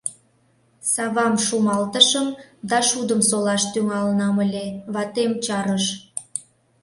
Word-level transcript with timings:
Савам 0.93 1.33
шумалтышым 1.45 2.27
да 2.69 2.77
шудым 2.89 3.21
солаш 3.29 3.63
тӱҥалынам 3.71 4.35
ыле, 4.45 4.65
ватем 4.93 5.31
чарыш. 5.45 5.85